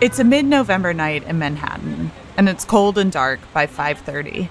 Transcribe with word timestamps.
It's 0.00 0.20
a 0.20 0.24
mid-November 0.24 0.94
night 0.94 1.24
in 1.24 1.40
Manhattan, 1.40 2.12
and 2.36 2.48
it's 2.48 2.64
cold 2.64 2.98
and 2.98 3.10
dark 3.10 3.40
by 3.52 3.66
5:30. 3.66 4.48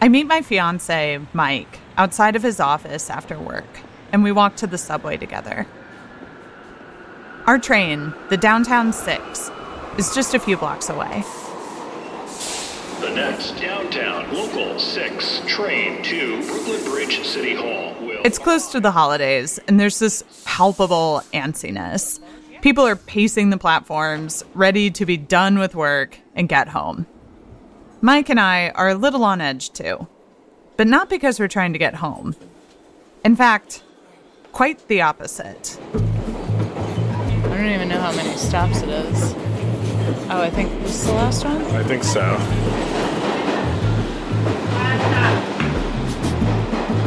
I 0.00 0.08
meet 0.08 0.28
my 0.28 0.40
fiance, 0.40 1.18
Mike, 1.32 1.80
outside 1.96 2.36
of 2.36 2.44
his 2.44 2.60
office 2.60 3.10
after 3.10 3.36
work, 3.36 3.80
and 4.12 4.22
we 4.22 4.30
walk 4.30 4.54
to 4.56 4.68
the 4.68 4.78
subway 4.78 5.16
together. 5.16 5.66
Our 7.44 7.58
train, 7.58 8.14
the 8.28 8.36
Downtown 8.36 8.92
6, 8.92 9.50
is 9.96 10.14
just 10.14 10.32
a 10.32 10.38
few 10.38 10.56
blocks 10.56 10.88
away. 10.88 11.24
The 13.00 13.10
next 13.10 13.60
downtown 13.60 14.32
local 14.32 14.78
6 14.78 15.40
train 15.48 16.04
to 16.04 16.40
Brooklyn 16.46 16.84
Bridge 16.84 17.26
City 17.26 17.56
Hall 17.56 17.96
will. 18.00 18.20
It's 18.24 18.38
close 18.38 18.68
to 18.68 18.78
the 18.78 18.92
holidays, 18.92 19.58
and 19.66 19.80
there's 19.80 19.98
this 19.98 20.22
palpable 20.44 21.24
antsiness. 21.34 22.20
People 22.60 22.84
are 22.84 22.96
pacing 22.96 23.50
the 23.50 23.56
platforms, 23.56 24.44
ready 24.52 24.90
to 24.90 25.06
be 25.06 25.16
done 25.16 25.60
with 25.60 25.76
work 25.76 26.18
and 26.34 26.48
get 26.48 26.68
home. 26.68 27.06
Mike 28.00 28.28
and 28.28 28.40
I 28.40 28.70
are 28.70 28.88
a 28.88 28.94
little 28.96 29.22
on 29.22 29.40
edge 29.40 29.70
too, 29.70 30.08
but 30.76 30.88
not 30.88 31.08
because 31.08 31.38
we're 31.38 31.46
trying 31.46 31.72
to 31.72 31.78
get 31.78 31.96
home. 31.96 32.34
In 33.24 33.36
fact, 33.36 33.84
quite 34.50 34.88
the 34.88 35.02
opposite. 35.02 35.78
I 35.94 35.98
don't 37.56 37.66
even 37.66 37.88
know 37.88 38.00
how 38.00 38.10
many 38.10 38.36
stops 38.36 38.82
it 38.82 38.88
is. 38.88 39.34
Oh, 40.28 40.40
I 40.42 40.50
think 40.50 40.70
this 40.82 40.96
is 40.96 41.06
the 41.06 41.12
last 41.12 41.44
one? 41.44 41.62
I 41.62 41.84
think 41.84 42.02
so. 42.02 42.36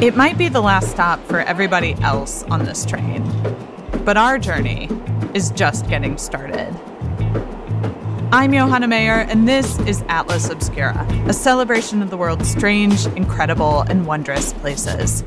It 0.05 0.15
might 0.15 0.37
be 0.37 0.47
the 0.47 0.61
last 0.61 0.91
stop 0.91 1.23
for 1.27 1.39
everybody 1.39 1.93
else 1.95 2.43
on 2.43 2.63
this 2.63 2.85
train, 2.85 3.29
but 4.05 4.15
our 4.17 4.39
journey 4.39 4.87
is 5.33 5.51
just 5.51 5.87
getting 5.87 6.17
started. 6.17 6.73
I'm 8.33 8.53
Johanna 8.53 8.87
Mayer, 8.87 9.25
and 9.29 9.47
this 9.47 9.77
is 9.79 10.03
Atlas 10.07 10.49
Obscura, 10.49 11.05
a 11.27 11.33
celebration 11.33 12.01
of 12.01 12.09
the 12.09 12.17
world's 12.17 12.49
strange, 12.49 13.05
incredible, 13.07 13.81
and 13.81 14.05
wondrous 14.05 14.53
places. 14.53 15.23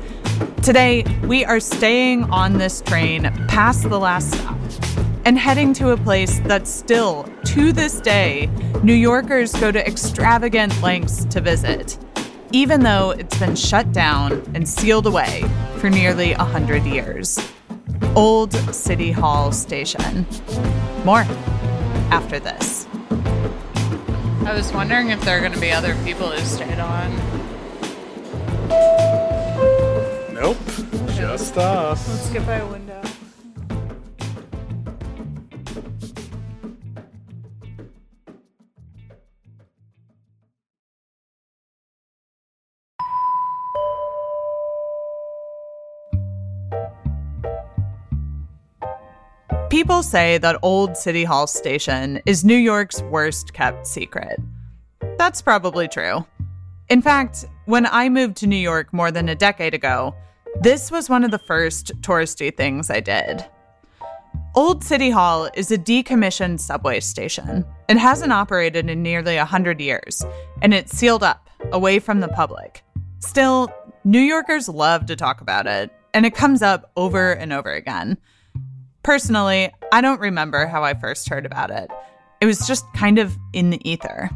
Today, 0.63 1.03
we 1.23 1.45
are 1.45 1.59
staying 1.59 2.23
on 2.25 2.57
this 2.57 2.81
train 2.81 3.23
past 3.47 3.83
the 3.89 3.99
last 3.99 4.31
stop 4.31 4.57
and 5.25 5.37
heading 5.37 5.73
to 5.73 5.89
a 5.89 5.97
place 5.97 6.39
that 6.41 6.67
still, 6.67 7.29
to 7.45 7.71
this 7.71 7.99
day, 7.99 8.47
New 8.83 8.93
Yorkers 8.93 9.53
go 9.53 9.71
to 9.71 9.87
extravagant 9.87 10.81
lengths 10.81 11.25
to 11.25 11.41
visit, 11.41 11.97
even 12.51 12.81
though 12.81 13.11
it's 13.11 13.37
been 13.39 13.55
shut 13.55 13.91
down 13.91 14.33
and 14.53 14.67
sealed 14.67 15.07
away 15.07 15.43
for 15.77 15.89
nearly 15.89 16.33
100 16.33 16.83
years. 16.83 17.39
Old 18.15 18.53
City 18.73 19.11
Hall 19.11 19.51
Station. 19.51 20.25
More 21.03 21.25
after 22.11 22.39
this. 22.39 22.87
I 24.45 24.53
was 24.53 24.71
wondering 24.71 25.09
if 25.09 25.19
there 25.21 25.37
are 25.37 25.41
going 25.41 25.51
to 25.51 25.59
be 25.59 25.71
other 25.71 25.95
people 26.05 26.29
who 26.29 26.39
stayed 26.45 26.79
on. 26.79 27.11
Nope. 30.33 30.57
Just 31.15 31.57
us. 31.57 32.07
Let's 32.07 32.29
get 32.29 32.45
by 32.45 32.55
a 32.55 32.65
People 49.85 50.01
say 50.01 50.39
that 50.39 50.57
Old 50.63 50.97
City 50.97 51.23
Hall 51.23 51.45
Station 51.45 52.19
is 52.25 52.43
New 52.43 52.55
York's 52.55 53.03
worst 53.03 53.53
kept 53.53 53.85
secret. 53.85 54.39
That's 55.19 55.43
probably 55.43 55.87
true. 55.87 56.25
In 56.89 57.03
fact, 57.03 57.45
when 57.65 57.85
I 57.85 58.09
moved 58.09 58.35
to 58.37 58.47
New 58.47 58.55
York 58.55 58.91
more 58.91 59.11
than 59.11 59.29
a 59.29 59.35
decade 59.35 59.75
ago, 59.75 60.15
this 60.61 60.89
was 60.89 61.07
one 61.07 61.23
of 61.23 61.29
the 61.29 61.37
first 61.37 61.91
touristy 62.01 62.51
things 62.57 62.89
I 62.89 62.99
did. 62.99 63.45
Old 64.55 64.83
City 64.83 65.11
Hall 65.11 65.51
is 65.53 65.69
a 65.69 65.77
decommissioned 65.77 66.59
subway 66.59 66.99
station. 66.99 67.63
It 67.87 67.97
hasn't 67.97 68.33
operated 68.33 68.89
in 68.89 69.03
nearly 69.03 69.37
100 69.37 69.79
years, 69.79 70.25
and 70.63 70.73
it's 70.73 70.97
sealed 70.97 71.21
up, 71.21 71.47
away 71.71 71.99
from 71.99 72.21
the 72.21 72.29
public. 72.29 72.83
Still, 73.19 73.71
New 74.03 74.17
Yorkers 74.17 74.67
love 74.67 75.05
to 75.05 75.15
talk 75.15 75.41
about 75.41 75.67
it, 75.67 75.91
and 76.15 76.25
it 76.25 76.33
comes 76.33 76.63
up 76.63 76.89
over 76.97 77.33
and 77.33 77.53
over 77.53 77.71
again. 77.71 78.17
Personally, 79.05 79.71
I 79.91 80.01
don't 80.01 80.19
remember 80.19 80.65
how 80.65 80.83
I 80.83 80.95
first 80.95 81.29
heard 81.29 81.45
about 81.45 81.69
it. 81.69 81.91
It 82.41 82.47
was 82.47 82.65
just 82.65 82.91
kind 82.95 83.19
of 83.19 83.37
in 83.53 83.69
the 83.69 83.79
ether. 83.87 84.31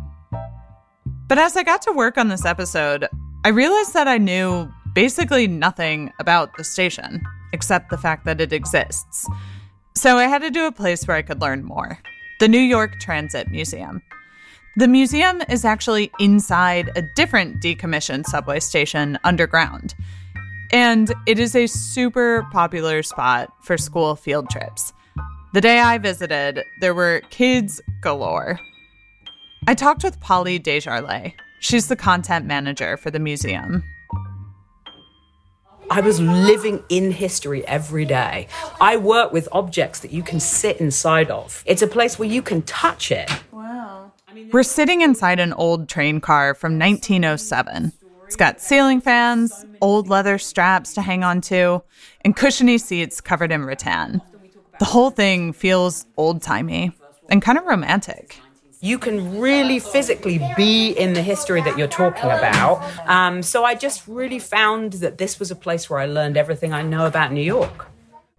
But 1.28 1.40
as 1.40 1.58
I 1.58 1.64
got 1.64 1.82
to 1.82 1.92
work 1.92 2.20
on 2.20 2.28
this 2.28 2.46
episode, 2.46 3.08
I 3.44 3.50
realized 3.50 3.96
that 3.96 4.08
I 4.08 4.20
knew 4.20 4.72
basically 4.94 5.48
nothing 5.48 6.14
about 6.20 6.56
the 6.56 6.64
station, 6.64 7.20
except 7.52 7.90
the 7.90 7.98
fact 7.98 8.26
that 8.26 8.40
it 8.40 8.54
exists. 8.54 9.28
So 9.96 10.18
I 10.18 10.26
had 10.26 10.44
to 10.44 10.52
do 10.52 10.68
a 10.68 10.72
place 10.72 11.08
where 11.08 11.18
I 11.18 11.24
could 11.24 11.42
learn 11.42 11.64
more 11.64 11.98
the 12.40 12.48
New 12.48 12.60
York 12.60 13.00
Transit 13.00 13.50
Museum. 13.50 14.04
The 14.78 14.88
museum 14.88 15.42
is 15.50 15.66
actually 15.66 16.12
inside 16.20 16.92
a 16.96 17.02
different 17.02 17.60
decommissioned 17.60 18.28
subway 18.28 18.60
station 18.60 19.18
underground. 19.24 19.96
And 20.72 21.12
it 21.26 21.40
is 21.40 21.56
a 21.56 21.68
super 21.68 22.48
popular 22.52 23.02
spot 23.02 23.52
for 23.64 23.78
school 23.78 24.16
field 24.16 24.50
trips. 24.50 24.94
The 25.54 25.62
day 25.62 25.80
I 25.80 25.98
visited, 25.98 26.64
there 26.80 26.94
were 26.94 27.22
kids 27.32 27.82
galore. 28.02 28.60
I 29.68 29.74
talked 29.74 30.04
with 30.04 30.20
Polly 30.20 30.60
Desjardins. 30.60 31.34
She's 31.60 31.88
the 31.88 31.96
content 31.96 32.46
manager 32.46 32.98
for 32.98 33.10
the 33.12 33.20
museum. 33.20 33.84
I 35.92 36.02
was 36.02 36.22
living 36.22 36.84
in 36.90 37.10
history 37.12 37.68
every 37.68 38.06
day. 38.06 38.48
I 38.80 38.98
work 38.98 39.34
with 39.34 39.48
objects 39.52 40.00
that 40.02 40.12
you 40.12 40.22
can 40.22 40.40
sit 40.40 40.78
inside 40.78 41.32
of. 41.32 41.64
It's 41.66 41.82
a 41.82 41.88
place 41.88 42.20
where 42.20 42.30
you 42.30 42.44
can 42.44 42.62
touch 42.62 43.12
it. 43.12 43.30
Wow. 43.52 44.12
We're 44.52 44.62
sitting 44.62 45.02
inside 45.02 45.40
an 45.40 45.52
old 45.54 45.90
train 45.90 46.22
car 46.22 46.54
from 46.54 46.78
1907. 46.78 47.92
It's 48.30 48.36
got 48.36 48.62
ceiling 48.62 49.02
fans, 49.02 49.66
old 49.82 50.08
leather 50.08 50.38
straps 50.38 50.94
to 50.94 51.02
hang 51.02 51.24
on 51.24 51.42
to, 51.42 51.82
and 52.22 52.36
cushiony 52.36 52.78
seats 52.78 53.22
covered 53.22 53.52
in 53.52 53.66
rattan. 53.66 54.22
The 54.78 54.86
whole 54.86 55.10
thing 55.10 55.52
feels 55.52 56.06
old 56.16 56.44
timey 56.44 56.92
and 57.30 57.42
kind 57.42 57.58
of 57.58 57.66
romantic. 57.66 58.40
You 58.82 59.00
can 59.00 59.40
really 59.40 59.80
physically 59.80 60.40
be 60.56 60.92
in 60.92 61.14
the 61.14 61.24
history 61.24 61.62
that 61.62 61.76
you're 61.76 61.88
talking 61.88 62.30
about. 62.30 62.84
Um, 63.10 63.42
so 63.42 63.64
I 63.64 63.74
just 63.74 64.08
really 64.08 64.38
found 64.38 64.94
that 64.94 65.18
this 65.18 65.40
was 65.40 65.50
a 65.50 65.56
place 65.56 65.90
where 65.90 65.98
I 66.00 66.06
learned 66.06 66.38
everything 66.38 66.72
I 66.72 66.84
know 66.84 67.08
about 67.08 67.32
New 67.32 67.42
York. 67.42 67.88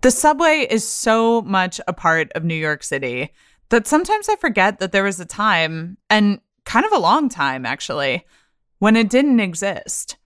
The 0.02 0.12
subway 0.12 0.68
is 0.70 0.86
so 0.86 1.42
much 1.42 1.80
a 1.88 1.92
part 1.92 2.30
of 2.36 2.44
New 2.44 2.54
York 2.54 2.84
City 2.84 3.32
that 3.70 3.88
sometimes 3.88 4.28
I 4.28 4.36
forget 4.36 4.78
that 4.78 4.92
there 4.92 5.02
was 5.02 5.18
a 5.18 5.26
time, 5.26 5.98
and 6.08 6.40
kind 6.64 6.86
of 6.86 6.92
a 6.92 6.98
long 6.98 7.28
time 7.28 7.66
actually, 7.66 8.24
when 8.80 8.96
it 8.96 9.08
didn't 9.08 9.38
exist. 9.38 10.16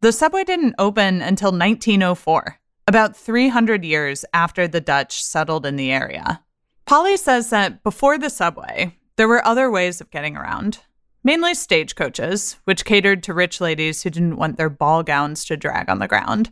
The 0.00 0.12
subway 0.12 0.44
didn't 0.44 0.76
open 0.78 1.20
until 1.22 1.50
1904, 1.50 2.58
about 2.86 3.16
300 3.16 3.84
years 3.84 4.24
after 4.32 4.68
the 4.68 4.80
Dutch 4.80 5.24
settled 5.24 5.66
in 5.66 5.76
the 5.76 5.90
area. 5.90 6.42
Polly 6.84 7.16
says 7.16 7.50
that 7.50 7.82
before 7.82 8.18
the 8.18 8.30
subway, 8.30 8.96
there 9.16 9.28
were 9.28 9.44
other 9.46 9.70
ways 9.70 10.00
of 10.00 10.10
getting 10.10 10.36
around, 10.36 10.80
mainly 11.24 11.54
stagecoaches, 11.54 12.58
which 12.64 12.84
catered 12.84 13.22
to 13.22 13.34
rich 13.34 13.60
ladies 13.60 14.02
who 14.02 14.10
didn't 14.10 14.36
want 14.36 14.58
their 14.58 14.70
ball 14.70 15.02
gowns 15.02 15.44
to 15.46 15.56
drag 15.56 15.88
on 15.88 15.98
the 15.98 16.08
ground. 16.08 16.50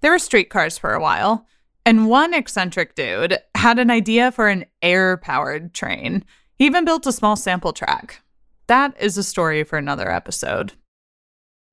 There 0.00 0.10
were 0.10 0.18
streetcars 0.18 0.76
for 0.76 0.92
a 0.92 1.00
while, 1.00 1.46
and 1.86 2.10
one 2.10 2.34
eccentric 2.34 2.94
dude 2.94 3.38
had 3.54 3.78
an 3.78 3.90
idea 3.90 4.32
for 4.32 4.48
an 4.48 4.66
air 4.82 5.16
powered 5.16 5.72
train. 5.72 6.24
He 6.56 6.66
even 6.66 6.84
built 6.84 7.06
a 7.06 7.12
small 7.12 7.36
sample 7.36 7.72
track. 7.72 8.22
That 8.66 8.94
is 9.00 9.16
a 9.16 9.22
story 9.22 9.64
for 9.64 9.78
another 9.78 10.10
episode. 10.10 10.74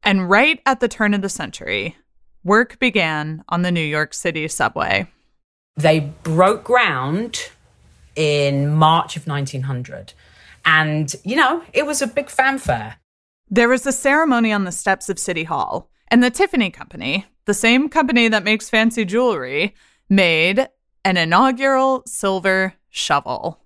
And 0.07 0.29
right 0.29 0.61
at 0.65 0.79
the 0.79 0.87
turn 0.87 1.13
of 1.13 1.21
the 1.21 1.27
century, 1.27 1.97
work 2.41 2.79
began 2.79 3.43
on 3.49 3.63
the 3.63 3.73
New 3.73 3.81
York 3.81 4.13
City 4.13 4.47
subway. 4.47 5.05
They 5.75 5.99
broke 6.23 6.63
ground 6.63 7.49
in 8.15 8.73
March 8.73 9.17
of 9.17 9.27
1900. 9.27 10.13
And, 10.63 11.13
you 11.25 11.35
know, 11.35 11.61
it 11.73 11.85
was 11.85 12.01
a 12.01 12.07
big 12.07 12.29
fanfare. 12.29 12.95
There 13.49 13.67
was 13.67 13.85
a 13.85 13.91
ceremony 13.91 14.53
on 14.53 14.63
the 14.63 14.71
steps 14.71 15.09
of 15.09 15.19
City 15.19 15.43
Hall, 15.43 15.89
and 16.07 16.23
the 16.23 16.31
Tiffany 16.31 16.69
Company, 16.69 17.25
the 17.43 17.53
same 17.53 17.89
company 17.89 18.29
that 18.29 18.45
makes 18.45 18.69
fancy 18.69 19.03
jewelry, 19.03 19.75
made 20.07 20.69
an 21.03 21.17
inaugural 21.17 22.03
silver 22.05 22.75
shovel. 22.89 23.59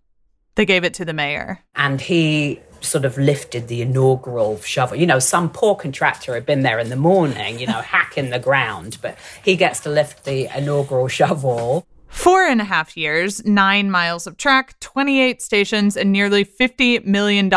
They 0.56 0.66
gave 0.66 0.84
it 0.86 0.96
to 0.96 1.06
the 1.06 1.14
mayor. 1.14 1.60
And 1.76 2.02
he 2.02 2.62
sort 2.82 3.06
of 3.06 3.18
lifted 3.18 3.68
the 3.68 3.82
inaugural 3.82 4.60
shovel. 4.62 4.98
You 4.98 5.06
know, 5.06 5.20
some 5.20 5.50
poor 5.50 5.76
contractor 5.76 6.34
had 6.34 6.46
been 6.46 6.62
there 6.62 6.80
in 6.80 6.90
the 6.90 6.96
morning, 6.96 7.60
you 7.60 7.68
know, 7.68 7.82
hacking 7.82 8.30
the 8.30 8.40
ground, 8.40 8.98
but 9.02 9.18
he 9.44 9.56
gets 9.56 9.80
to 9.82 9.90
lift 9.90 10.26
the 10.26 10.50
inaugural 10.56 11.08
shovel. 11.08 11.86
Four 12.08 12.44
and 12.44 12.60
a 12.60 12.66
half 12.66 12.98
years, 12.98 13.46
nine 13.46 13.90
miles 13.90 14.28
of 14.28 14.36
track, 14.36 14.78
28 14.82 15.42
stations, 15.42 15.96
and 15.96 16.12
nearly 16.12 16.44
$50 16.44 17.06
million 17.06 17.50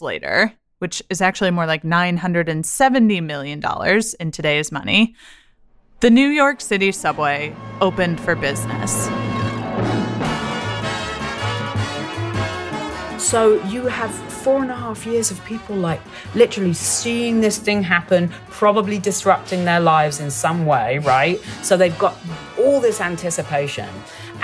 later, 0.00 0.52
which 0.80 1.02
is 1.08 1.22
actually 1.22 1.50
more 1.50 1.64
like 1.64 1.82
$970 1.82 3.22
million 3.22 3.62
in 4.20 4.30
today's 4.30 4.70
money, 4.70 5.14
the 6.00 6.10
New 6.10 6.28
York 6.28 6.60
City 6.60 6.92
subway 6.92 7.54
opened 7.80 8.20
for 8.20 8.34
business. 8.34 9.08
So 13.22 13.64
you 13.68 13.86
have 13.86 14.12
four 14.42 14.60
and 14.60 14.70
a 14.70 14.76
half 14.76 15.06
years 15.06 15.30
of 15.30 15.42
people 15.44 15.76
like 15.76 16.00
literally 16.34 16.72
seeing 16.72 17.40
this 17.40 17.58
thing 17.58 17.82
happen, 17.82 18.28
probably 18.50 18.98
disrupting 18.98 19.64
their 19.64 19.78
lives 19.78 20.18
in 20.18 20.30
some 20.30 20.66
way, 20.66 20.98
right? 20.98 21.40
So 21.62 21.76
they've 21.76 21.98
got 21.98 22.16
all 22.58 22.80
this 22.80 23.00
anticipation. 23.00 23.88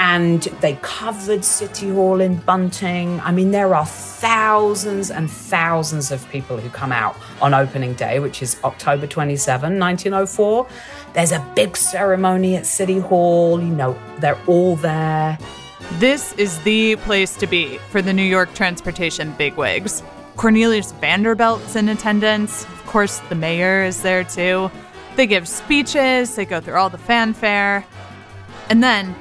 And 0.01 0.43
they 0.61 0.79
covered 0.81 1.45
City 1.45 1.89
Hall 1.89 2.21
in 2.21 2.37
bunting. 2.37 3.19
I 3.21 3.33
mean, 3.33 3.51
there 3.51 3.75
are 3.75 3.85
thousands 3.85 5.11
and 5.11 5.29
thousands 5.29 6.13
of 6.13 6.29
people 6.29 6.57
who 6.57 6.71
come 6.71 6.93
out 6.93 7.17
on 7.43 7.53
opening 7.53 7.95
day, 7.95 8.21
which 8.21 8.41
is 8.41 8.57
October 8.63 9.09
27, 9.09 9.77
1904. 9.77 10.69
There's 11.15 11.33
a 11.33 11.53
big 11.57 11.77
ceremony 11.77 12.55
at 12.55 12.65
City 12.65 13.01
Hall. 13.01 13.61
You 13.61 13.75
know, 13.75 13.99
they're 14.21 14.39
all 14.47 14.77
there. 14.77 15.37
This 15.93 16.33
is 16.35 16.61
the 16.61 16.95
place 16.97 17.35
to 17.39 17.47
be 17.47 17.79
for 17.91 18.01
the 18.01 18.13
New 18.13 18.23
York 18.23 18.55
transportation 18.55 19.33
bigwigs. 19.33 20.03
Cornelius 20.37 20.93
Vanderbilt's 20.93 21.75
in 21.75 21.89
attendance. 21.89 22.65
Of 22.65 22.87
course, 22.87 23.19
the 23.31 23.35
mayor 23.35 23.83
is 23.83 24.03
there 24.03 24.23
too. 24.23 24.71
They 25.17 25.27
give 25.27 25.49
speeches, 25.49 26.37
they 26.37 26.45
go 26.45 26.61
through 26.61 26.77
all 26.77 26.91
the 26.91 26.99
fanfare. 26.99 27.85
And 28.69 28.85
then 28.85 29.13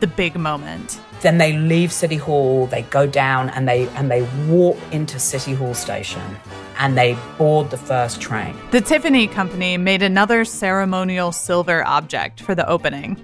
the 0.00 0.08
big 0.08 0.36
moment. 0.36 1.00
Then 1.22 1.38
they 1.38 1.54
leave 1.54 1.92
City 1.92 2.16
Hall, 2.16 2.66
they 2.66 2.82
go 2.82 3.06
down 3.06 3.48
and 3.50 3.66
they 3.66 3.88
and 3.90 4.10
they 4.10 4.22
walk 4.46 4.76
into 4.90 5.18
City 5.18 5.54
Hall 5.54 5.72
station 5.74 6.36
and 6.78 6.98
they 6.98 7.16
board 7.38 7.70
the 7.70 7.78
first 7.78 8.20
train. 8.20 8.56
The 8.72 8.80
Tiffany 8.80 9.26
Company 9.28 9.78
made 9.78 10.02
another 10.02 10.44
ceremonial 10.44 11.30
silver 11.32 11.86
object 11.86 12.42
for 12.42 12.54
the 12.54 12.68
opening. 12.68 13.16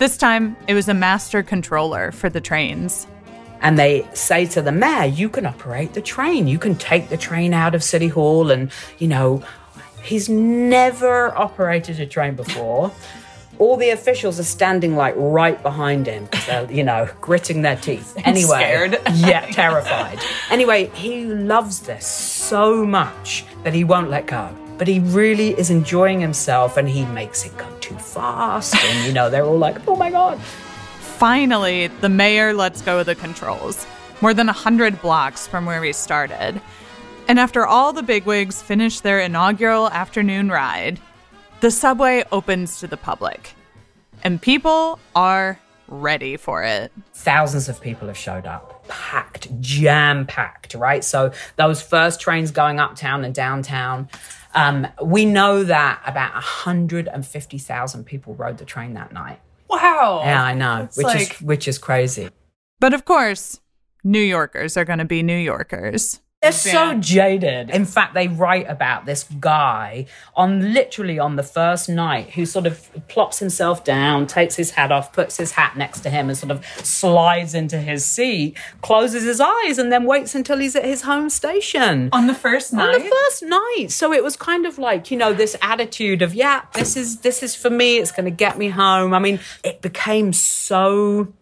This 0.00 0.16
time, 0.16 0.56
it 0.66 0.72
was 0.72 0.88
a 0.88 0.94
master 0.94 1.42
controller 1.42 2.10
for 2.10 2.30
the 2.30 2.40
trains. 2.40 3.06
And 3.60 3.78
they 3.78 4.08
say 4.14 4.46
to 4.46 4.62
the 4.62 4.72
mayor, 4.72 5.04
You 5.04 5.28
can 5.28 5.44
operate 5.44 5.92
the 5.92 6.00
train. 6.00 6.48
You 6.48 6.58
can 6.58 6.74
take 6.74 7.10
the 7.10 7.18
train 7.18 7.52
out 7.52 7.74
of 7.74 7.84
City 7.84 8.08
Hall. 8.08 8.50
And, 8.50 8.72
you 8.98 9.08
know, 9.08 9.44
he's 10.02 10.30
never 10.30 11.36
operated 11.36 12.00
a 12.00 12.06
train 12.06 12.34
before. 12.34 12.90
All 13.58 13.76
the 13.76 13.90
officials 13.90 14.40
are 14.40 14.44
standing 14.44 14.96
like 14.96 15.12
right 15.18 15.62
behind 15.62 16.06
him 16.06 16.30
they're, 16.46 16.72
you 16.72 16.82
know, 16.82 17.06
gritting 17.20 17.60
their 17.60 17.76
teeth. 17.76 18.16
Anyway, 18.24 18.56
Scared. 18.56 18.98
yeah, 19.16 19.44
terrified. 19.50 20.18
Anyway, 20.50 20.86
he 20.94 21.26
loves 21.26 21.80
this 21.80 22.06
so 22.06 22.86
much 22.86 23.44
that 23.64 23.74
he 23.74 23.84
won't 23.84 24.08
let 24.08 24.26
go. 24.26 24.48
But 24.80 24.88
he 24.88 25.00
really 25.00 25.50
is 25.58 25.68
enjoying 25.68 26.20
himself 26.20 26.78
and 26.78 26.88
he 26.88 27.04
makes 27.04 27.44
it 27.44 27.54
go 27.58 27.70
too 27.80 27.96
fast. 27.96 28.74
And, 28.74 29.06
you 29.06 29.12
know, 29.12 29.28
they're 29.28 29.44
all 29.44 29.58
like, 29.58 29.76
oh 29.86 29.94
my 29.94 30.10
God. 30.10 30.40
Finally, 30.40 31.88
the 32.00 32.08
mayor 32.08 32.54
lets 32.54 32.80
go 32.80 33.00
of 33.00 33.04
the 33.04 33.14
controls, 33.14 33.86
more 34.22 34.32
than 34.32 34.46
100 34.46 35.02
blocks 35.02 35.46
from 35.46 35.66
where 35.66 35.82
we 35.82 35.92
started. 35.92 36.62
And 37.28 37.38
after 37.38 37.66
all 37.66 37.92
the 37.92 38.02
bigwigs 38.02 38.62
finish 38.62 39.00
their 39.00 39.20
inaugural 39.20 39.90
afternoon 39.90 40.48
ride, 40.48 40.98
the 41.60 41.70
subway 41.70 42.24
opens 42.32 42.80
to 42.80 42.86
the 42.86 42.96
public. 42.96 43.52
And 44.24 44.40
people 44.40 44.98
are 45.14 45.60
ready 45.88 46.38
for 46.38 46.62
it. 46.62 46.90
Thousands 47.12 47.68
of 47.68 47.82
people 47.82 48.08
have 48.08 48.16
showed 48.16 48.46
up, 48.46 48.88
packed, 48.88 49.60
jam 49.60 50.24
packed, 50.24 50.72
right? 50.72 51.04
So 51.04 51.32
those 51.56 51.82
first 51.82 52.18
trains 52.18 52.50
going 52.50 52.80
uptown 52.80 53.26
and 53.26 53.34
downtown. 53.34 54.08
Um, 54.54 54.86
we 55.02 55.24
know 55.24 55.62
that 55.64 56.02
about 56.06 56.34
150,000 56.34 58.04
people 58.04 58.34
rode 58.34 58.58
the 58.58 58.64
train 58.64 58.94
that 58.94 59.12
night. 59.12 59.40
Wow. 59.68 60.22
Yeah, 60.24 60.42
I 60.42 60.54
know, 60.54 60.82
It's 60.84 60.96
which 60.96 61.06
like- 61.06 61.34
is 61.34 61.42
which 61.42 61.68
is 61.68 61.78
crazy. 61.78 62.28
But 62.80 62.92
of 62.94 63.04
course, 63.04 63.60
New 64.02 64.20
Yorkers 64.20 64.76
are 64.76 64.84
going 64.84 64.98
to 64.98 65.04
be 65.04 65.22
New 65.22 65.36
Yorkers. 65.36 66.20
They're 66.42 66.52
so 66.52 66.94
jaded. 66.94 67.68
In 67.68 67.84
fact, 67.84 68.14
they 68.14 68.26
write 68.26 68.66
about 68.66 69.04
this 69.04 69.24
guy 69.24 70.06
on 70.34 70.72
literally 70.72 71.18
on 71.18 71.36
the 71.36 71.42
first 71.42 71.86
night 71.86 72.30
who 72.30 72.46
sort 72.46 72.66
of 72.66 72.88
plops 73.08 73.40
himself 73.40 73.84
down, 73.84 74.26
takes 74.26 74.56
his 74.56 74.70
hat 74.70 74.90
off, 74.90 75.12
puts 75.12 75.36
his 75.36 75.52
hat 75.52 75.76
next 75.76 76.00
to 76.00 76.08
him, 76.08 76.30
and 76.30 76.38
sort 76.38 76.50
of 76.50 76.64
slides 76.82 77.54
into 77.54 77.78
his 77.78 78.06
seat, 78.06 78.56
closes 78.80 79.24
his 79.24 79.38
eyes, 79.38 79.76
and 79.76 79.92
then 79.92 80.06
waits 80.06 80.34
until 80.34 80.56
he's 80.56 80.74
at 80.74 80.84
his 80.86 81.02
home 81.02 81.28
station. 81.28 82.08
On 82.10 82.26
the 82.26 82.34
first 82.34 82.72
night? 82.72 82.94
on 82.94 83.02
the 83.02 83.10
first 83.10 83.42
night. 83.42 83.88
So 83.90 84.10
it 84.10 84.24
was 84.24 84.34
kind 84.36 84.64
of 84.64 84.78
like, 84.78 85.10
you 85.10 85.18
know, 85.18 85.34
this 85.34 85.56
attitude 85.60 86.22
of, 86.22 86.34
yeah, 86.34 86.62
this 86.72 86.96
is 86.96 87.20
this 87.20 87.42
is 87.42 87.54
for 87.54 87.68
me, 87.68 87.98
it's 87.98 88.12
gonna 88.12 88.30
get 88.30 88.56
me 88.56 88.70
home. 88.70 89.12
I 89.12 89.18
mean, 89.18 89.40
it 89.62 89.82
became 89.82 90.32
so 90.32 91.34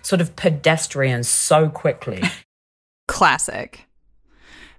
sort 0.00 0.22
of 0.22 0.34
pedestrian 0.34 1.24
so 1.24 1.68
quickly. 1.68 2.22
Classic. 3.06 3.85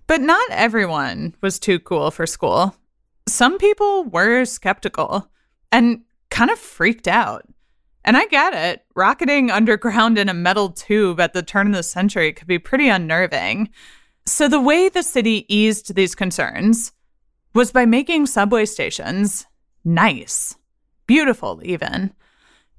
But 0.07 0.21
not 0.21 0.49
everyone 0.51 1.35
was 1.41 1.59
too 1.59 1.79
cool 1.79 2.11
for 2.11 2.25
school. 2.25 2.75
Some 3.27 3.57
people 3.57 4.05
were 4.05 4.45
skeptical 4.45 5.29
and 5.71 6.01
kind 6.29 6.49
of 6.49 6.57
freaked 6.57 7.09
out. 7.09 7.45
And 8.05 8.15
I 8.15 8.25
get 8.27 8.53
it. 8.53 8.85
Rocketing 8.95 9.51
underground 9.51 10.17
in 10.17 10.29
a 10.29 10.33
metal 10.33 10.69
tube 10.69 11.19
at 11.19 11.33
the 11.33 11.43
turn 11.43 11.67
of 11.67 11.73
the 11.73 11.83
century 11.83 12.31
could 12.31 12.47
be 12.47 12.57
pretty 12.57 12.87
unnerving. 12.87 13.69
So, 14.25 14.47
the 14.47 14.61
way 14.61 14.89
the 14.89 15.03
city 15.03 15.45
eased 15.53 15.95
these 15.95 16.15
concerns 16.15 16.91
was 17.53 17.71
by 17.71 17.85
making 17.85 18.25
subway 18.25 18.65
stations 18.65 19.45
nice, 19.83 20.55
beautiful, 21.05 21.61
even. 21.63 22.13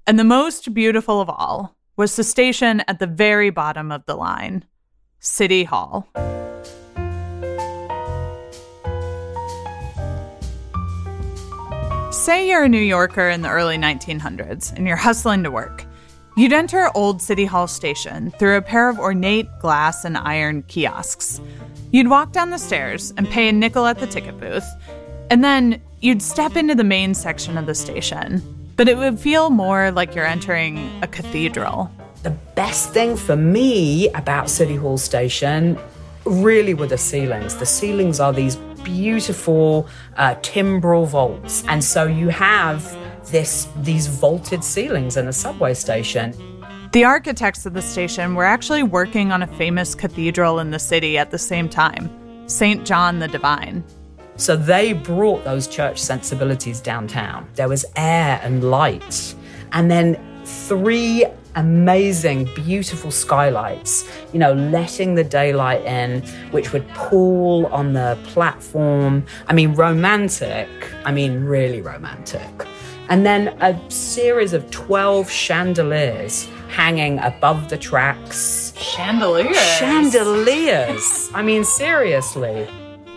And 0.06 0.18
the 0.18 0.24
most 0.24 0.72
beautiful 0.72 1.20
of 1.20 1.28
all 1.28 1.76
was 1.96 2.16
the 2.16 2.24
station 2.24 2.82
at 2.86 2.98
the 2.98 3.06
very 3.06 3.50
bottom 3.50 3.90
of 3.92 4.04
the 4.06 4.14
line 4.14 4.64
City 5.20 5.64
Hall. 5.64 6.08
Say 12.28 12.50
you're 12.50 12.64
a 12.64 12.68
New 12.68 12.76
Yorker 12.76 13.30
in 13.30 13.40
the 13.40 13.48
early 13.48 13.78
1900s 13.78 14.76
and 14.76 14.86
you're 14.86 14.98
hustling 14.98 15.44
to 15.44 15.50
work. 15.50 15.86
You'd 16.36 16.52
enter 16.52 16.90
Old 16.94 17.22
City 17.22 17.46
Hall 17.46 17.66
Station 17.66 18.32
through 18.32 18.58
a 18.58 18.60
pair 18.60 18.90
of 18.90 18.98
ornate 18.98 19.48
glass 19.60 20.04
and 20.04 20.14
iron 20.18 20.62
kiosks. 20.64 21.40
You'd 21.90 22.08
walk 22.08 22.32
down 22.32 22.50
the 22.50 22.58
stairs 22.58 23.14
and 23.16 23.26
pay 23.30 23.48
a 23.48 23.52
nickel 23.52 23.86
at 23.86 23.98
the 23.98 24.06
ticket 24.06 24.38
booth, 24.38 24.68
and 25.30 25.42
then 25.42 25.80
you'd 26.02 26.20
step 26.20 26.54
into 26.54 26.74
the 26.74 26.84
main 26.84 27.14
section 27.14 27.56
of 27.56 27.64
the 27.64 27.74
station. 27.74 28.42
But 28.76 28.90
it 28.90 28.98
would 28.98 29.18
feel 29.18 29.48
more 29.48 29.90
like 29.90 30.14
you're 30.14 30.26
entering 30.26 30.86
a 31.02 31.06
cathedral. 31.06 31.90
the 32.24 32.36
best 32.54 32.92
thing 32.92 33.16
for 33.16 33.36
me 33.36 34.10
about 34.10 34.50
City 34.50 34.76
Hall 34.76 34.98
Station 34.98 35.78
really 36.26 36.74
were 36.74 36.88
the 36.88 36.98
ceilings. 36.98 37.56
The 37.56 37.64
ceilings 37.64 38.20
are 38.20 38.34
these 38.34 38.58
beautiful 38.88 39.86
uh, 40.16 40.34
timbrel 40.40 41.04
vaults, 41.04 41.62
and 41.68 41.84
so 41.84 42.04
you 42.04 42.28
have 42.30 42.96
this 43.30 43.68
these 43.82 44.06
vaulted 44.06 44.64
ceilings 44.64 45.16
in 45.18 45.28
a 45.28 45.32
subway 45.32 45.74
station. 45.74 46.34
The 46.92 47.04
architects 47.04 47.66
of 47.66 47.74
the 47.74 47.82
station 47.82 48.34
were 48.34 48.46
actually 48.46 48.82
working 48.82 49.30
on 49.30 49.42
a 49.42 49.46
famous 49.46 49.94
cathedral 49.94 50.58
in 50.58 50.70
the 50.70 50.78
city 50.78 51.18
at 51.18 51.30
the 51.30 51.38
same 51.38 51.68
time 51.68 52.08
St. 52.46 52.86
John 52.86 53.18
the 53.18 53.28
Divine. 53.28 53.84
So 54.36 54.56
they 54.56 54.94
brought 54.94 55.44
those 55.44 55.68
church 55.68 55.98
sensibilities 55.98 56.80
downtown. 56.80 57.46
There 57.56 57.68
was 57.68 57.84
air 57.96 58.40
and 58.42 58.70
light, 58.70 59.34
and 59.72 59.90
then 59.90 60.16
three 60.44 61.26
amazing, 61.58 62.48
beautiful 62.54 63.10
skylights, 63.10 64.08
you 64.32 64.38
know, 64.38 64.52
letting 64.52 65.16
the 65.16 65.24
daylight 65.24 65.84
in, 65.84 66.22
which 66.52 66.72
would 66.72 66.88
pool 66.90 67.66
on 67.66 67.92
the 67.92 68.16
platform. 68.24 69.26
I 69.48 69.52
mean, 69.52 69.74
romantic. 69.74 70.68
I 71.04 71.10
mean, 71.10 71.44
really 71.44 71.82
romantic. 71.82 72.48
And 73.08 73.26
then 73.26 73.48
a 73.60 73.78
series 73.90 74.52
of 74.52 74.70
12 74.70 75.28
chandeliers 75.28 76.48
hanging 76.68 77.18
above 77.18 77.68
the 77.70 77.76
tracks. 77.76 78.72
Chandeliers. 78.76 79.56
Chandeliers! 79.56 81.30
I 81.34 81.42
mean, 81.42 81.64
seriously. 81.64 82.68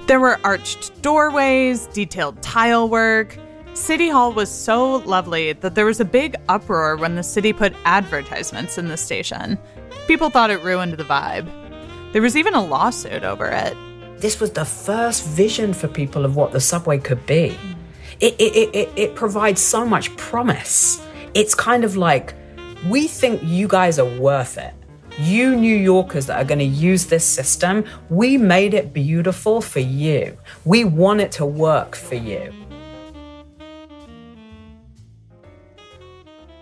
There 0.07 0.19
were 0.19 0.39
arched 0.43 0.99
doorways, 1.03 1.85
detailed 1.87 2.41
tile 2.41 2.89
work. 2.89 3.37
City 3.73 4.09
Hall 4.09 4.33
was 4.33 4.51
so 4.51 4.97
lovely 4.97 5.53
that 5.53 5.75
there 5.75 5.85
was 5.85 6.01
a 6.01 6.05
big 6.05 6.35
uproar 6.49 6.97
when 6.97 7.15
the 7.15 7.23
city 7.23 7.53
put 7.53 7.73
advertisements 7.85 8.77
in 8.77 8.89
the 8.89 8.97
station. 8.97 9.57
People 10.07 10.29
thought 10.29 10.49
it 10.49 10.61
ruined 10.61 10.93
the 10.93 11.05
vibe. 11.05 11.49
There 12.11 12.21
was 12.21 12.35
even 12.35 12.53
a 12.53 12.63
lawsuit 12.63 13.23
over 13.23 13.47
it. 13.47 13.75
this 14.19 14.41
was 14.41 14.51
the 14.51 14.65
first 14.65 15.25
vision 15.25 15.73
for 15.73 15.87
people 15.87 16.25
of 16.25 16.35
what 16.35 16.51
the 16.51 16.59
subway 16.59 16.97
could 16.99 17.25
be. 17.25 17.57
It, 18.19 18.35
it, 18.39 18.75
it, 18.75 18.89
it, 18.95 19.15
provides 19.15 19.61
so 19.61 19.85
much 19.85 20.15
promise. 20.17 21.01
It's 21.33 21.55
kind 21.55 21.83
of 21.83 21.95
like 21.95 22.35
We 22.87 23.07
think 23.07 23.41
you 23.41 23.67
guys 23.67 23.97
are 23.99 24.19
worth 24.19 24.57
it. 24.57 24.73
You 25.17 25.55
New 25.55 25.75
Yorkers 25.75 26.25
that 26.27 26.37
are 26.37 26.45
going 26.45 26.59
to 26.59 26.65
use 26.65 27.05
this 27.05 27.25
system, 27.25 27.85
we 28.09 28.37
made 28.37 28.73
it 28.73 28.93
beautiful 28.93 29.61
for 29.61 29.79
you. 29.79 30.37
We 30.65 30.83
want 30.83 31.21
it 31.21 31.31
to 31.33 31.45
work 31.45 31.95
for 31.95 32.15
you. 32.15 32.53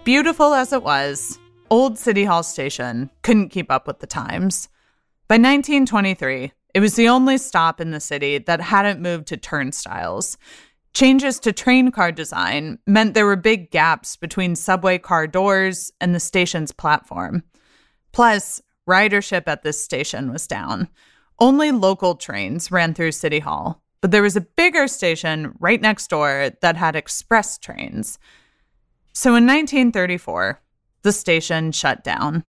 Beautiful 0.10 0.56
as 0.56 0.74
it 0.74 0.82
was, 0.82 1.38
Old 1.70 2.00
City 2.00 2.26
Hall 2.26 2.42
Station 2.42 3.12
couldn't 3.22 3.50
keep 3.50 3.70
up 3.70 3.86
with 3.86 4.00
the 4.00 4.08
times. 4.08 4.68
By 5.28 5.36
1923, 5.36 6.52
it 6.74 6.80
was 6.80 6.96
the 6.96 7.08
only 7.08 7.38
stop 7.38 7.80
in 7.80 7.92
the 7.92 8.00
city 8.00 8.40
that 8.40 8.60
hadn't 8.60 9.04
moved 9.04 9.28
to 9.28 9.38
turnstiles. 9.38 10.36
Changes 10.96 11.40
to 11.42 11.54
train 11.54 11.92
car 11.92 12.12
design 12.12 12.80
meant 12.88 13.14
there 13.14 13.28
were 13.28 13.36
big 13.36 13.70
gaps 13.70 14.16
between 14.16 14.56
subway 14.56 14.98
car 14.98 15.28
doors 15.28 15.92
and 16.02 16.16
the 16.16 16.20
station's 16.20 16.72
platform. 16.72 17.44
Plus, 18.12 18.64
ridership 18.90 19.44
at 19.46 19.62
this 19.62 19.84
station 19.84 20.32
was 20.32 20.48
down. 20.48 20.88
Only 21.38 21.70
local 21.72 22.16
trains 22.16 22.72
ran 22.72 22.96
through 22.96 23.12
City 23.12 23.38
Hall, 23.38 23.84
but 24.02 24.10
there 24.10 24.24
was 24.24 24.36
a 24.36 24.42
bigger 24.42 24.88
station 24.88 25.54
right 25.60 25.80
next 25.80 26.10
door 26.10 26.50
that 26.64 26.78
had 26.78 26.96
express 26.96 27.60
trains. 27.60 28.18
So 29.14 29.30
in 29.30 29.46
1934, 29.46 30.62
the 31.02 31.12
station 31.12 31.72
shut 31.72 32.04
down. 32.04 32.44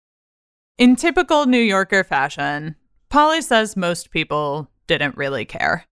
In 0.77 0.95
typical 0.95 1.45
New 1.45 1.61
Yorker 1.61 2.03
fashion, 2.03 2.75
Polly 3.09 3.41
says 3.41 3.75
most 3.75 4.11
people 4.11 4.69
didn't 4.85 5.17
really 5.17 5.45
care. 5.45 5.85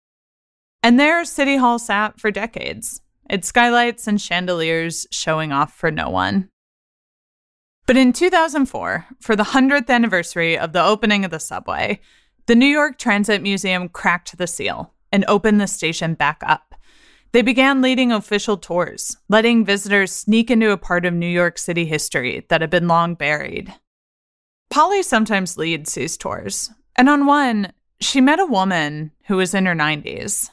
And 0.82 1.00
there, 1.00 1.24
City 1.24 1.55
Hall 1.55 1.79
sat 1.79 2.20
for 2.20 2.32
decades, 2.32 3.01
its 3.29 3.48
skylights 3.48 4.08
and 4.08 4.20
chandeliers 4.20 5.08
showing 5.12 5.51
off 5.51 5.74
for 5.74 5.91
no 5.91 6.10
one. 6.10 6.50
But 7.86 7.98
in 7.98 8.13
2004, 8.13 9.05
for 9.20 9.36
the 9.36 9.43
100th 9.43 9.89
anniversary 9.89 10.58
of 10.58 10.74
the 10.74 10.84
opening 10.84 11.25
of 11.25 11.32
the 11.32 11.39
subway, 11.39 12.00
the 12.46 12.55
New 12.55 12.67
York 12.67 12.98
Transit 12.98 13.41
Museum 13.41 13.89
cracked 13.89 14.38
the 14.38 14.48
seal 14.48 14.93
and 15.12 15.24
opened 15.27 15.62
the 15.62 15.67
station 15.67 16.13
back 16.13 16.41
up. 16.46 16.72
They 17.33 17.41
began 17.41 17.81
leading 17.81 18.11
official 18.11 18.57
tours, 18.57 19.17
letting 19.27 19.65
visitors 19.65 20.11
sneak 20.11 20.51
into 20.51 20.69
a 20.69 20.77
part 20.77 21.03
of 21.03 21.15
New 21.15 21.25
York 21.25 21.57
City 21.57 21.83
history 21.83 22.45
that 22.49 22.61
had 22.61 22.69
been 22.69 22.87
long 22.87 23.15
buried. 23.15 23.73
Polly 24.69 25.01
sometimes 25.01 25.57
leads 25.57 25.95
these 25.95 26.15
tours, 26.15 26.69
and 26.95 27.09
on 27.09 27.25
one, 27.25 27.73
she 27.99 28.21
met 28.21 28.39
a 28.39 28.45
woman 28.45 29.11
who 29.25 29.37
was 29.37 29.55
in 29.55 29.65
her 29.65 29.73
90s. 29.73 30.51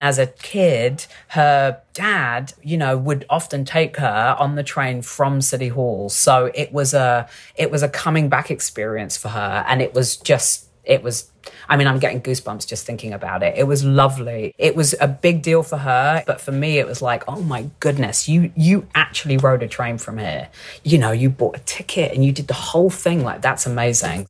As 0.00 0.20
a 0.20 0.28
kid, 0.28 1.04
her 1.28 1.82
dad, 1.94 2.52
you 2.62 2.76
know, 2.76 2.96
would 2.96 3.26
often 3.28 3.64
take 3.64 3.96
her 3.96 4.36
on 4.38 4.54
the 4.54 4.62
train 4.62 5.02
from 5.02 5.40
City 5.40 5.68
Hall. 5.68 6.08
So 6.08 6.52
it 6.54 6.72
was 6.72 6.94
a 6.94 7.28
it 7.56 7.70
was 7.72 7.82
a 7.82 7.88
coming 7.88 8.28
back 8.28 8.50
experience 8.50 9.16
for 9.16 9.28
her 9.28 9.64
and 9.68 9.82
it 9.82 9.92
was 9.92 10.16
just 10.16 10.69
it 10.84 11.02
was 11.02 11.30
I 11.68 11.76
mean, 11.76 11.86
I'm 11.86 11.98
getting 11.98 12.20
goosebumps 12.20 12.66
just 12.66 12.84
thinking 12.84 13.12
about 13.12 13.42
it. 13.42 13.56
It 13.56 13.64
was 13.64 13.84
lovely. 13.84 14.52
It 14.58 14.76
was 14.76 14.94
a 15.00 15.08
big 15.08 15.42
deal 15.42 15.62
for 15.62 15.78
her, 15.78 16.22
but 16.26 16.40
for 16.40 16.52
me 16.52 16.78
it 16.78 16.86
was 16.86 17.00
like, 17.00 17.24
"Oh 17.28 17.40
my 17.42 17.70
goodness, 17.80 18.28
you 18.28 18.52
you 18.56 18.86
actually 18.94 19.36
rode 19.36 19.62
a 19.62 19.68
train 19.68 19.98
from 19.98 20.18
here. 20.18 20.48
You 20.84 20.98
know, 20.98 21.12
you 21.12 21.30
bought 21.30 21.56
a 21.56 21.60
ticket 21.60 22.12
and 22.12 22.24
you 22.24 22.32
did 22.32 22.48
the 22.48 22.54
whole 22.54 22.90
thing. 22.90 23.24
Like 23.24 23.40
that's 23.42 23.66
amazing." 23.66 24.26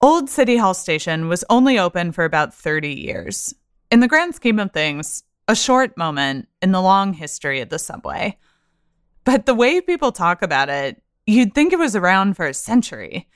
Old 0.00 0.28
City 0.28 0.56
Hall 0.56 0.74
Station 0.74 1.28
was 1.28 1.44
only 1.48 1.78
open 1.78 2.12
for 2.12 2.24
about 2.24 2.52
30 2.52 2.88
years. 2.88 3.54
In 3.90 4.00
the 4.00 4.08
grand 4.08 4.34
scheme 4.34 4.58
of 4.58 4.72
things, 4.72 5.22
a 5.48 5.54
short 5.54 5.96
moment 5.96 6.48
in 6.60 6.72
the 6.72 6.82
long 6.82 7.14
history 7.14 7.60
of 7.60 7.68
the 7.68 7.78
subway. 7.78 8.36
But 9.24 9.46
the 9.46 9.54
way 9.54 9.80
people 9.80 10.12
talk 10.12 10.42
about 10.42 10.68
it, 10.68 11.02
you'd 11.26 11.54
think 11.54 11.72
it 11.72 11.78
was 11.78 11.96
around 11.96 12.34
for 12.36 12.46
a 12.46 12.54
century. 12.54 13.28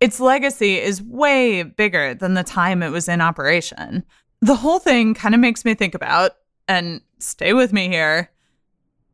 Its 0.00 0.20
legacy 0.20 0.78
is 0.78 1.02
way 1.02 1.62
bigger 1.62 2.14
than 2.14 2.34
the 2.34 2.44
time 2.44 2.82
it 2.82 2.90
was 2.90 3.08
in 3.08 3.20
operation. 3.20 4.04
The 4.40 4.56
whole 4.56 4.78
thing 4.78 5.14
kind 5.14 5.34
of 5.34 5.40
makes 5.40 5.64
me 5.64 5.74
think 5.74 5.94
about, 5.94 6.32
and 6.68 7.00
stay 7.18 7.52
with 7.52 7.72
me 7.72 7.88
here, 7.88 8.30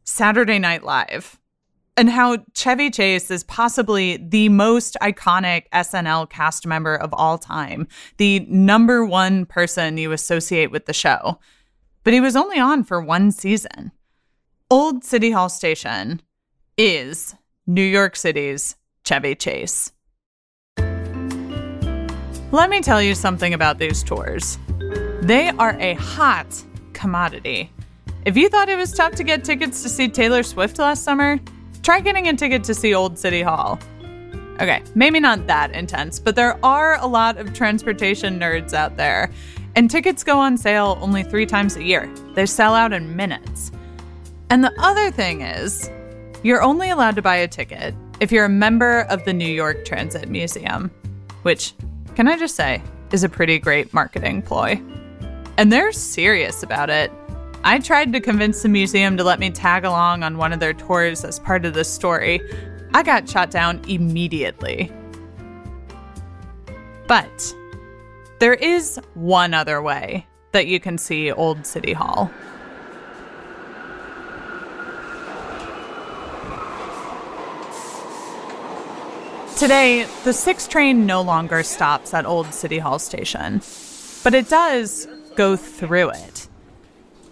Saturday 0.04 0.58
Night 0.58 0.82
Live 0.82 1.38
and 1.96 2.08
how 2.08 2.38
Chevy 2.54 2.90
Chase 2.90 3.30
is 3.30 3.44
possibly 3.44 4.16
the 4.16 4.48
most 4.48 4.96
iconic 5.02 5.64
SNL 5.72 6.28
cast 6.30 6.66
member 6.66 6.94
of 6.94 7.12
all 7.12 7.38
time, 7.38 7.86
the 8.16 8.40
number 8.48 9.04
one 9.04 9.44
person 9.44 9.98
you 9.98 10.12
associate 10.12 10.70
with 10.70 10.86
the 10.86 10.92
show. 10.92 11.38
But 12.04 12.14
he 12.14 12.20
was 12.20 12.36
only 12.36 12.58
on 12.58 12.84
for 12.84 13.00
one 13.00 13.30
season. 13.30 13.92
Old 14.70 15.04
City 15.04 15.30
Hall 15.30 15.48
Station 15.48 16.22
is 16.78 17.34
New 17.66 17.82
York 17.82 18.16
City's 18.16 18.76
Chevy 19.04 19.34
Chase. 19.34 19.92
Let 22.52 22.68
me 22.68 22.82
tell 22.82 23.00
you 23.00 23.14
something 23.14 23.54
about 23.54 23.78
these 23.78 24.02
tours. 24.02 24.58
They 25.22 25.48
are 25.58 25.74
a 25.80 25.94
hot 25.94 26.62
commodity. 26.92 27.72
If 28.26 28.36
you 28.36 28.50
thought 28.50 28.68
it 28.68 28.76
was 28.76 28.92
tough 28.92 29.14
to 29.14 29.24
get 29.24 29.42
tickets 29.42 29.82
to 29.82 29.88
see 29.88 30.06
Taylor 30.06 30.42
Swift 30.42 30.78
last 30.78 31.02
summer, 31.02 31.40
try 31.82 32.00
getting 32.00 32.28
a 32.28 32.36
ticket 32.36 32.62
to 32.64 32.74
see 32.74 32.92
Old 32.92 33.18
City 33.18 33.40
Hall. 33.40 33.78
Okay, 34.60 34.82
maybe 34.94 35.18
not 35.18 35.46
that 35.46 35.72
intense, 35.72 36.18
but 36.18 36.36
there 36.36 36.62
are 36.62 36.98
a 37.00 37.06
lot 37.06 37.38
of 37.38 37.54
transportation 37.54 38.38
nerds 38.38 38.74
out 38.74 38.98
there, 38.98 39.30
and 39.74 39.90
tickets 39.90 40.22
go 40.22 40.38
on 40.38 40.58
sale 40.58 40.98
only 41.00 41.22
three 41.22 41.46
times 41.46 41.76
a 41.76 41.82
year. 41.82 42.06
They 42.34 42.44
sell 42.44 42.74
out 42.74 42.92
in 42.92 43.16
minutes. 43.16 43.72
And 44.50 44.62
the 44.62 44.74
other 44.78 45.10
thing 45.10 45.40
is, 45.40 45.90
you're 46.42 46.60
only 46.60 46.90
allowed 46.90 47.16
to 47.16 47.22
buy 47.22 47.36
a 47.36 47.48
ticket 47.48 47.94
if 48.20 48.30
you're 48.30 48.44
a 48.44 48.50
member 48.50 49.06
of 49.08 49.24
the 49.24 49.32
New 49.32 49.50
York 49.50 49.86
Transit 49.86 50.28
Museum, 50.28 50.90
which, 51.44 51.72
can 52.14 52.28
I 52.28 52.36
just 52.36 52.56
say, 52.56 52.82
is 53.10 53.24
a 53.24 53.28
pretty 53.28 53.58
great 53.58 53.92
marketing 53.92 54.42
ploy. 54.42 54.80
And 55.56 55.72
they're 55.72 55.92
serious 55.92 56.62
about 56.62 56.90
it. 56.90 57.12
I 57.64 57.78
tried 57.78 58.12
to 58.12 58.20
convince 58.20 58.62
the 58.62 58.68
museum 58.68 59.16
to 59.16 59.24
let 59.24 59.38
me 59.38 59.50
tag 59.50 59.84
along 59.84 60.22
on 60.22 60.36
one 60.36 60.52
of 60.52 60.60
their 60.60 60.72
tours 60.72 61.24
as 61.24 61.38
part 61.38 61.64
of 61.64 61.74
the 61.74 61.84
story. 61.84 62.40
I 62.94 63.02
got 63.02 63.28
shot 63.28 63.50
down 63.50 63.80
immediately. 63.86 64.90
But 67.06 67.54
there 68.40 68.54
is 68.54 69.00
one 69.14 69.54
other 69.54 69.80
way 69.80 70.26
that 70.52 70.66
you 70.66 70.80
can 70.80 70.98
see 70.98 71.30
Old 71.30 71.66
City 71.66 71.92
Hall. 71.92 72.30
Today, 79.62 80.08
the 80.24 80.32
6 80.32 80.66
train 80.66 81.06
no 81.06 81.22
longer 81.22 81.62
stops 81.62 82.12
at 82.12 82.26
Old 82.26 82.52
City 82.52 82.80
Hall 82.80 82.98
Station, 82.98 83.62
but 84.24 84.34
it 84.34 84.48
does 84.48 85.06
go 85.36 85.54
through 85.54 86.10
it. 86.10 86.48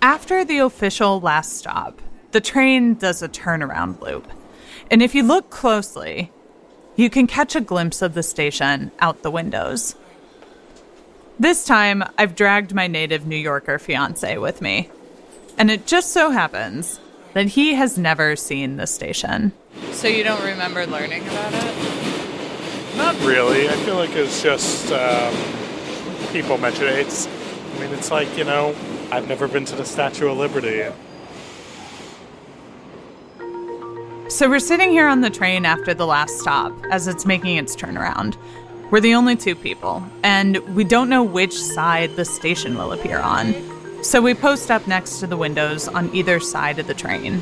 After 0.01 0.45
the 0.45 0.59
official 0.59 1.19
last 1.19 1.57
stop, 1.57 2.01
the 2.31 2.41
train 2.41 2.95
does 2.95 3.21
a 3.21 3.29
turnaround 3.29 4.01
loop. 4.01 4.31
And 4.93 5.03
if 5.03 5.13
you 5.13 5.25
look 5.25 5.51
closely, 5.51 6.31
you 6.95 7.11
can 7.11 7.27
catch 7.27 7.57
a 7.57 7.61
glimpse 7.61 8.01
of 8.01 8.15
the 8.15 8.23
station 8.23 8.93
out 9.01 9.25
the 9.25 9.31
windows. 9.33 9.97
This 11.41 11.65
time, 11.65 12.05
I've 12.17 12.37
dragged 12.37 12.73
my 12.73 12.87
native 12.87 13.27
New 13.27 13.35
Yorker 13.35 13.81
fiance 13.81 14.39
with 14.39 14.63
me. 14.63 14.89
And 15.59 15.69
it 15.69 15.85
just 15.85 16.13
so 16.13 16.31
happens 16.31 17.01
that 17.35 17.49
he 17.49 17.75
has 17.75 17.99
never 17.99 18.37
seen 18.37 18.77
the 18.77 18.87
station. 18.87 19.51
So 19.91 20.07
you 20.07 20.23
don't 20.23 20.45
remember 20.45 20.87
learning 20.87 21.27
about 21.27 21.55
it? 21.55 22.00
Not 22.97 23.15
really. 23.21 23.69
I 23.69 23.73
feel 23.85 23.97
like 23.97 24.11
it's 24.15 24.43
just 24.43 24.91
um, 24.93 25.35
people 26.33 26.59
mention 26.59 26.87
it. 26.87 26.99
It's, 26.99 27.27
I 27.27 27.81
mean, 27.81 27.93
it's 27.93 28.11
like 28.11 28.37
you 28.37 28.45
know, 28.45 28.75
I've 29.11 29.29
never 29.29 29.49
been 29.49 29.65
to 29.67 29.77
the 29.77 29.85
Statue 29.85 30.29
of 30.29 30.39
Liberty. 30.39 30.85
So 34.29 34.49
we're 34.49 34.61
sitting 34.61 34.91
here 34.91 35.09
on 35.09 35.23
the 35.23 35.31
train 35.31 35.67
after 35.67 35.93
the 35.93 36.07
last 36.07 36.39
stop 36.39 36.73
as 36.91 37.09
it's 37.09 37.27
making 37.27 37.57
its 37.57 37.75
turnaround. 37.75 38.37
We're 38.91 39.01
the 39.01 39.15
only 39.15 39.37
two 39.37 39.55
people, 39.55 40.03
and 40.23 40.59
we 40.75 40.85
don't 40.85 41.09
know 41.09 41.23
which 41.23 41.55
side 41.55 42.17
the 42.17 42.25
station 42.25 42.77
will 42.77 42.93
appear 42.93 43.19
on. 43.19 43.55
So 44.03 44.23
we 44.23 44.35
post 44.35 44.71
up 44.71 44.87
next 44.87 45.21
to 45.21 45.27
the 45.27 45.37
windows 45.37 45.89
on 45.89 46.15
either 46.15 46.41
side 46.41 46.79
of 46.79 46.87
the 46.87 46.95
train. 46.95 47.41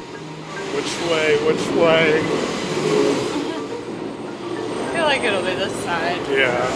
Which 0.74 1.10
way? 1.10 1.36
Which 1.46 1.66
way? 1.76 2.57
I 5.18 5.20
feel 5.20 5.32
like 5.32 5.42
it'll 5.42 5.42
be 5.42 5.54
this 5.56 5.84
side. 5.84 6.20
Yeah. 6.30 6.70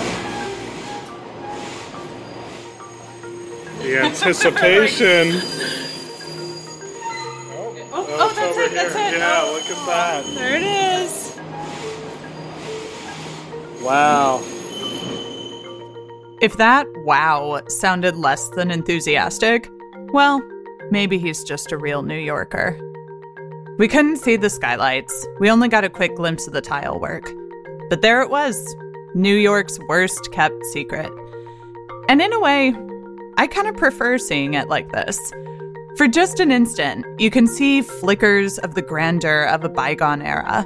The 3.82 3.98
anticipation. 4.04 5.40
Oh, 7.54 7.76
Oh, 7.94 8.06
oh, 8.08 8.26
it's 8.28 8.34
that's 8.36 8.56
over 8.56 8.62
it, 8.62 8.72
that's 8.72 8.94
here. 8.94 9.08
it. 9.08 9.18
Yeah, 9.18 9.40
Oh, 9.44 9.52
look 9.52 9.64
at 9.64 9.76
oh, 9.76 9.86
that. 9.86 10.24
There 10.34 10.56
it 10.56 10.62
is. 11.02 11.12
Wow. 13.82 14.40
If 16.40 16.56
that 16.56 16.86
wow 17.04 17.60
sounded 17.68 18.16
less 18.16 18.48
than 18.50 18.70
enthusiastic, 18.70 19.68
well, 20.12 20.42
maybe 20.90 21.18
he's 21.18 21.44
just 21.44 21.70
a 21.70 21.76
real 21.78 22.02
New 22.02 22.18
Yorker. 22.18 22.78
We 23.78 23.88
couldn't 23.88 24.16
see 24.16 24.36
the 24.36 24.50
skylights. 24.50 25.26
We 25.38 25.50
only 25.50 25.68
got 25.68 25.84
a 25.84 25.88
quick 25.90 26.16
glimpse 26.16 26.46
of 26.46 26.52
the 26.52 26.60
tile 26.60 26.98
work. 26.98 27.30
But 27.92 28.00
there 28.00 28.22
it 28.22 28.30
was 28.30 28.74
New 29.14 29.36
York's 29.36 29.78
worst 29.86 30.32
kept 30.32 30.64
secret. 30.72 31.12
And 32.08 32.22
in 32.22 32.32
a 32.32 32.40
way, 32.40 32.74
I 33.36 33.46
kind 33.46 33.68
of 33.68 33.76
prefer 33.76 34.16
seeing 34.16 34.54
it 34.54 34.70
like 34.70 34.92
this. 34.92 35.18
For 35.98 36.08
just 36.08 36.40
an 36.40 36.50
instant, 36.50 37.04
you 37.20 37.28
can 37.28 37.46
see 37.46 37.82
flickers 37.82 38.56
of 38.60 38.74
the 38.74 38.80
grandeur 38.80 39.44
of 39.44 39.62
a 39.62 39.68
bygone 39.68 40.22
era. 40.22 40.64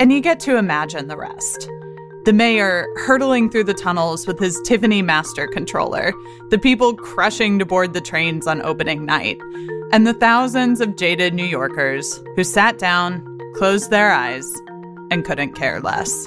And 0.00 0.12
you 0.12 0.20
get 0.20 0.40
to 0.40 0.56
imagine 0.56 1.06
the 1.06 1.16
rest. 1.16 1.70
The 2.24 2.32
mayor 2.32 2.88
hurtling 3.06 3.48
through 3.48 3.64
the 3.64 3.72
tunnels 3.72 4.26
with 4.26 4.40
his 4.40 4.60
Tiffany 4.64 5.00
Master 5.00 5.46
controller, 5.46 6.12
the 6.50 6.58
people 6.58 6.96
crushing 6.96 7.60
to 7.60 7.64
board 7.64 7.92
the 7.92 8.00
trains 8.00 8.48
on 8.48 8.62
opening 8.62 9.06
night, 9.06 9.40
and 9.92 10.08
the 10.08 10.14
thousands 10.14 10.80
of 10.80 10.96
jaded 10.96 11.34
New 11.34 11.44
Yorkers 11.44 12.20
who 12.34 12.42
sat 12.42 12.80
down, 12.80 13.24
closed 13.54 13.90
their 13.90 14.10
eyes, 14.10 14.52
and 15.12 15.26
couldn't 15.26 15.52
care 15.52 15.78
less. 15.78 16.26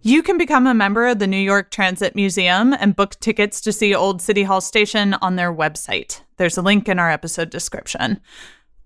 You 0.00 0.22
can 0.22 0.38
become 0.38 0.66
a 0.66 0.74
member 0.74 1.06
of 1.06 1.18
the 1.18 1.26
New 1.26 1.36
York 1.36 1.72
Transit 1.72 2.14
Museum 2.14 2.72
and 2.72 2.94
book 2.94 3.18
tickets 3.18 3.60
to 3.62 3.72
see 3.72 3.94
Old 3.94 4.22
City 4.22 4.44
Hall 4.44 4.60
Station 4.60 5.14
on 5.14 5.34
their 5.34 5.52
website. 5.52 6.20
There's 6.36 6.56
a 6.56 6.62
link 6.62 6.88
in 6.88 7.00
our 7.00 7.10
episode 7.10 7.50
description. 7.50 8.20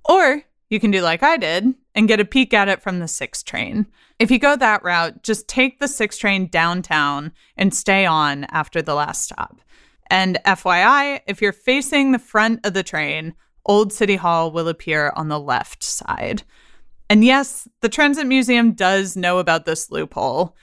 Or 0.09 0.43
you 0.71 0.81
can 0.81 0.91
do 0.91 1.03
like 1.03 1.23
I 1.23 1.37
did 1.37 1.75
and 1.95 2.09
get 2.09 2.21
a 2.21 2.25
peek 2.25 2.55
at 2.55 2.69
it 2.69 2.81
from 2.81 3.01
the 3.01 3.09
6 3.09 3.43
train. 3.43 3.87
If 4.19 4.31
you 4.31 4.39
go 4.39 4.57
that 4.57 4.83
route, 4.83 5.23
just 5.23 5.49
take 5.49 5.81
the 5.81 5.89
6 5.89 6.17
train 6.17 6.47
downtown 6.47 7.33
and 7.59 7.75
stay 7.75 8.07
on 8.07 8.45
after 8.45 8.81
the 8.81 8.95
last 8.95 9.23
stop. 9.25 9.61
And 10.09 10.39
FYI, 10.47 11.21
if 11.27 11.43
you're 11.43 11.53
facing 11.53 12.13
the 12.13 12.19
front 12.19 12.65
of 12.65 12.73
the 12.73 12.83
train, 12.83 13.35
Old 13.67 13.93
City 13.93 14.17
Hall 14.17 14.51
will 14.51 14.69
appear 14.69 15.13
on 15.17 15.29
the 15.29 15.41
left 15.41 15.83
side. 15.83 16.43
And 17.11 17.25
yes, 17.25 17.69
the 17.81 17.89
Transit 17.89 18.27
Museum 18.27 18.73
does 18.73 19.17
know 19.17 19.39
about 19.39 19.65
this 19.65 19.91
loophole 19.91 20.57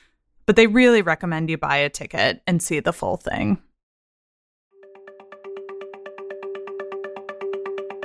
but 0.46 0.56
they 0.56 0.68
really 0.68 1.02
recommend 1.02 1.50
you 1.50 1.58
buy 1.58 1.78
a 1.78 1.90
ticket 1.90 2.42
and 2.46 2.62
see 2.62 2.80
the 2.80 2.94
full 2.94 3.18
thing. 3.18 3.60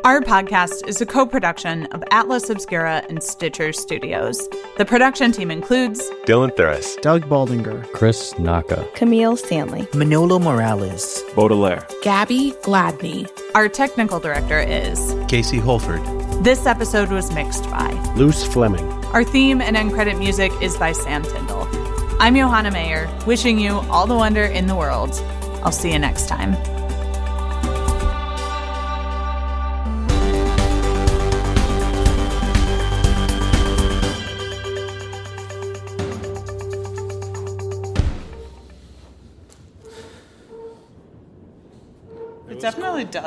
Our 0.02 0.22
podcast 0.22 0.88
is 0.88 1.02
a 1.02 1.06
co 1.06 1.26
production 1.26 1.84
of 1.86 2.02
Atlas 2.10 2.48
Obscura 2.48 3.04
and 3.10 3.22
Stitcher 3.22 3.70
Studios. 3.72 4.48
The 4.78 4.86
production 4.86 5.30
team 5.30 5.50
includes 5.50 6.00
Dylan 6.24 6.56
Thuras, 6.56 6.98
Doug 7.02 7.26
Baldinger, 7.26 7.90
Chris 7.92 8.38
Naka, 8.38 8.88
Camille 8.94 9.36
Stanley, 9.36 9.86
Manolo 9.94 10.38
Morales, 10.38 11.22
Baudelaire, 11.34 11.86
Gabby 12.02 12.52
Gladney. 12.62 13.28
Our 13.54 13.68
technical 13.68 14.20
director 14.20 14.58
is 14.58 15.14
Casey 15.28 15.58
Holford. 15.58 16.02
This 16.42 16.64
episode 16.64 17.10
was 17.10 17.30
mixed 17.34 17.64
by 17.64 17.90
Luce 18.16 18.42
Fleming. 18.42 18.86
Our 19.12 19.22
theme 19.22 19.60
and 19.60 19.76
end 19.76 19.92
credit 19.92 20.18
music 20.18 20.50
is 20.62 20.78
by 20.78 20.92
Sam 20.92 21.24
Tindall. 21.24 21.68
I'm 22.20 22.36
Johanna 22.36 22.70
Mayer, 22.70 23.06
wishing 23.26 23.58
you 23.58 23.80
all 23.90 24.06
the 24.06 24.16
wonder 24.16 24.44
in 24.44 24.66
the 24.66 24.76
world. 24.76 25.10
I'll 25.62 25.72
see 25.72 25.92
you 25.92 25.98
next 25.98 26.26
time. 26.26 26.56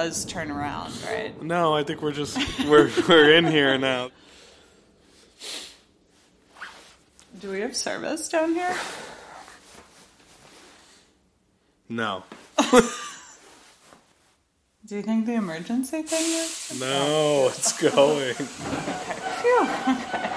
Does 0.04 0.26
turn 0.26 0.52
around, 0.52 0.94
right? 1.06 1.42
No, 1.42 1.74
I 1.74 1.84
think 1.84 2.02
we're 2.02 2.12
just 2.12 2.38
we're 2.68 2.92
we're 3.08 3.34
in 3.34 3.46
here 3.46 3.78
now. 3.78 4.10
Do 7.40 7.50
we 7.50 7.62
have 7.62 7.76
service 7.76 8.28
down 8.28 8.54
here? 8.54 8.76
No. 11.88 12.24
Do 14.86 14.98
you 14.98 15.02
think 15.02 15.26
the 15.26 15.36
emergency 15.36 16.02
thing 16.02 16.26
is? 16.26 16.78
No, 16.80 17.48
it's 17.48 17.72
going. 17.80 18.36